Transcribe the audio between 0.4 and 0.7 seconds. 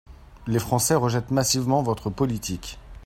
Les